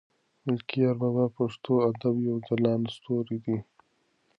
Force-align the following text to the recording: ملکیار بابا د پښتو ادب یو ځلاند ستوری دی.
ملکیار 0.45 0.95
بابا 1.01 1.25
د 1.31 1.33
پښتو 1.37 1.73
ادب 1.89 2.15
یو 2.27 2.35
ځلاند 2.47 2.85
ستوری 2.95 3.37
دی. 3.45 3.57